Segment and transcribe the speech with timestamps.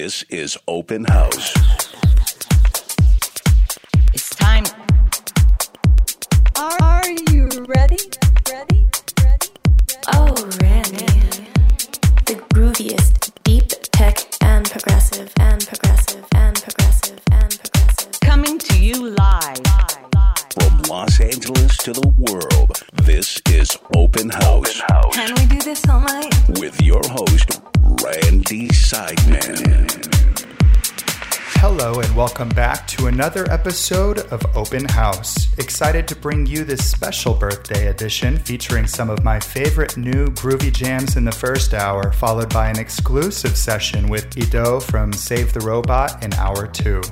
[0.00, 1.77] This is Open House.
[32.88, 35.52] To another episode of Open House.
[35.58, 40.72] Excited to bring you this special birthday edition featuring some of my favorite new groovy
[40.72, 45.60] jams in the first hour, followed by an exclusive session with Ido from Save the
[45.60, 47.02] Robot in hour two.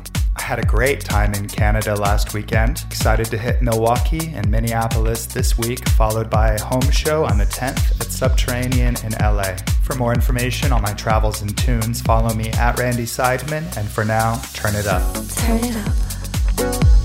[0.47, 2.85] Had a great time in Canada last weekend.
[2.87, 7.47] Excited to hit Milwaukee and Minneapolis this week, followed by a home show on the
[7.47, 9.57] 10th at Subterranean in LA.
[9.83, 14.05] For more information on my travels and tunes, follow me at Randy Seidman, and for
[14.05, 15.03] now, turn it up.
[15.31, 16.96] Turn it up.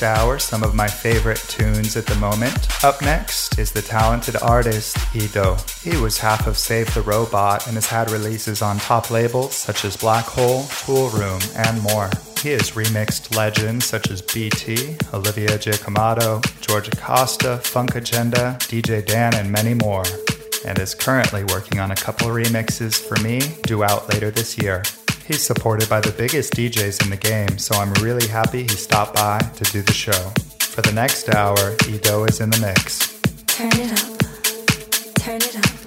[0.00, 2.82] First hour, some of my favorite tunes at the moment.
[2.82, 5.58] Up next is the talented artist Ido.
[5.82, 9.84] He was half of Save the Robot and has had releases on top labels such
[9.84, 12.08] as Black Hole, Toolroom, and more.
[12.42, 19.34] He has remixed legends such as BT, Oliver Giacomotto, George Acosta, Funk Agenda, DJ Dan,
[19.34, 20.04] and many more.
[20.64, 24.82] And is currently working on a couple remixes for me, due out later this year.
[25.30, 29.14] He's supported by the biggest DJs in the game, so I'm really happy he stopped
[29.14, 30.32] by to do the show.
[30.58, 33.20] For the next hour, Edo is in the mix.
[33.46, 34.18] Turn it up.
[35.20, 35.79] Turn it up.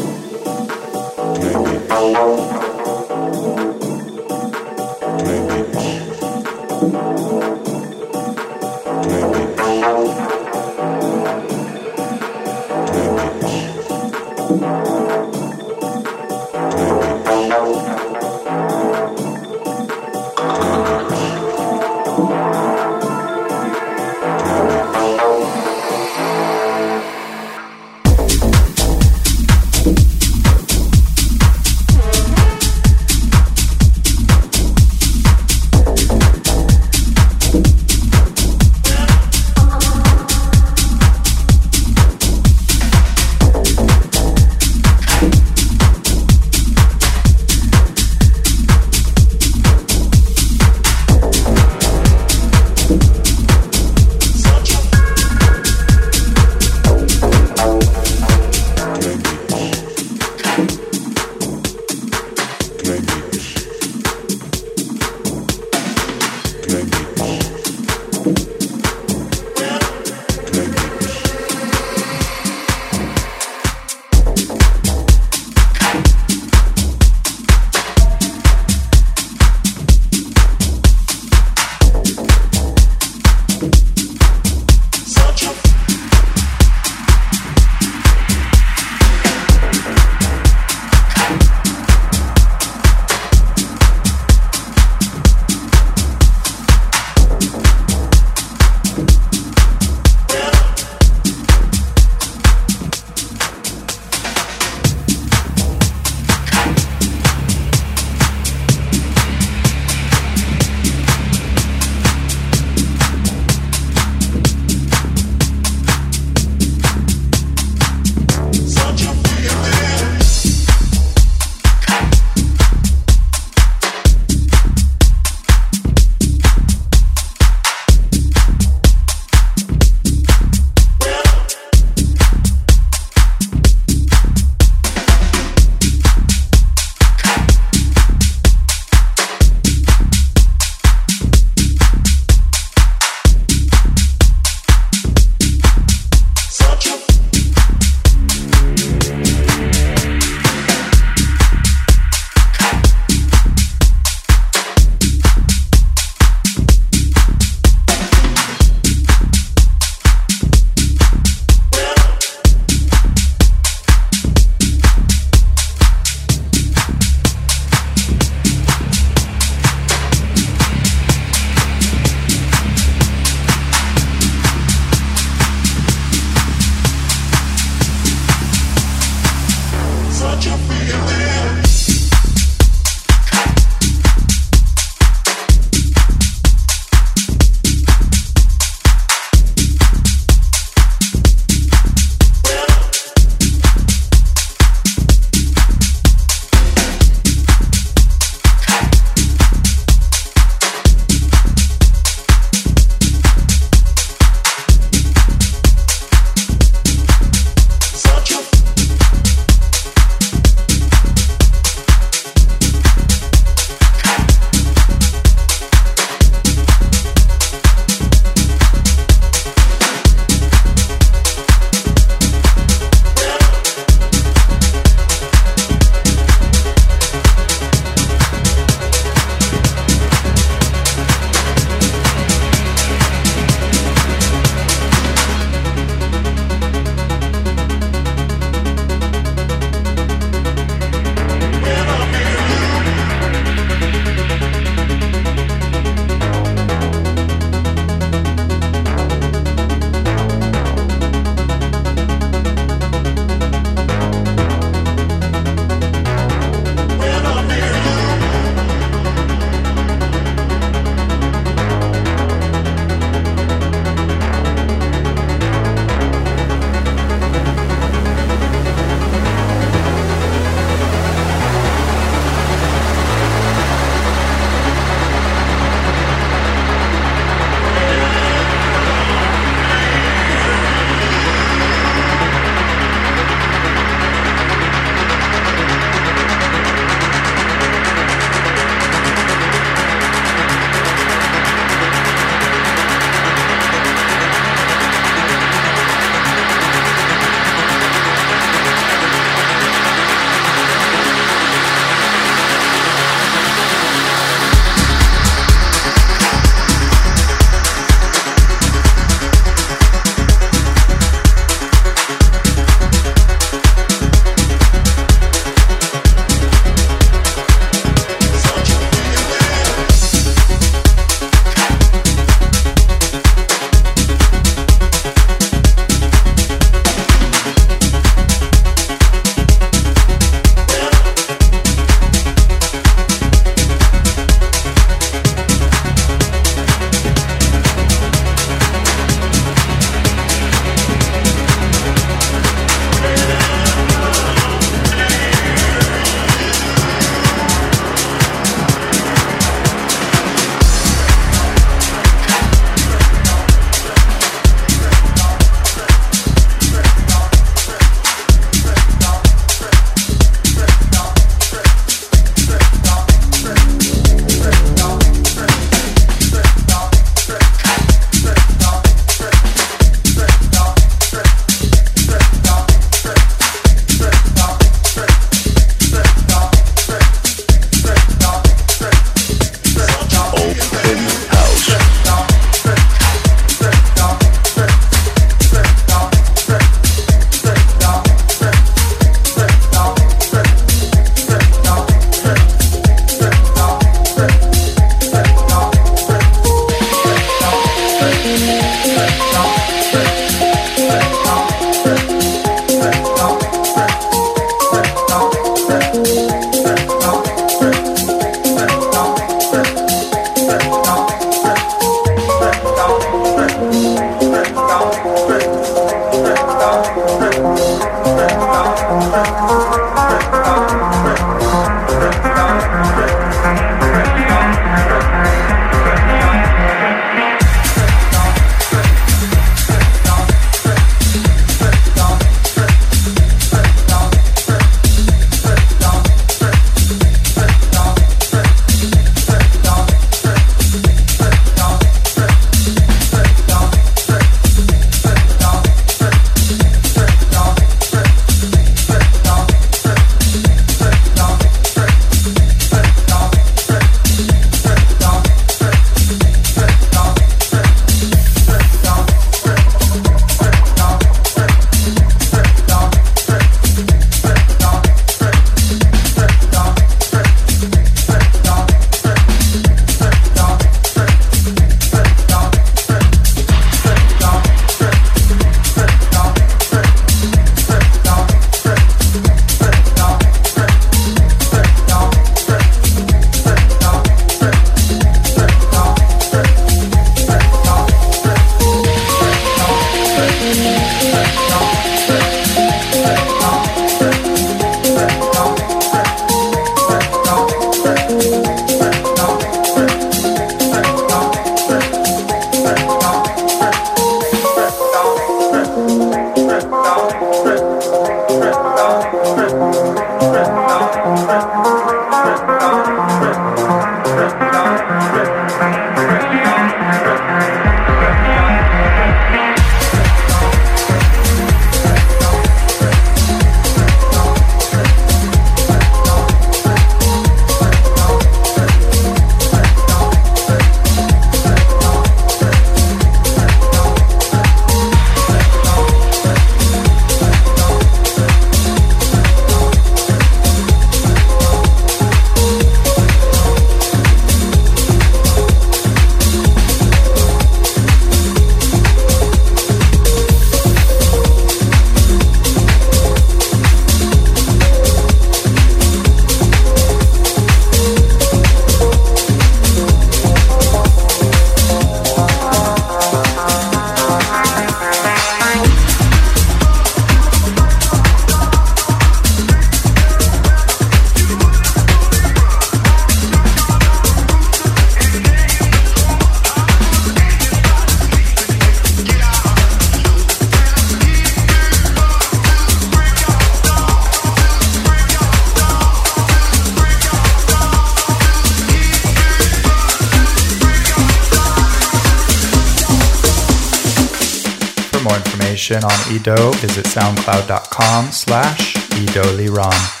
[595.61, 600.00] Information on Edo, visit soundcloud.com slash edoliron.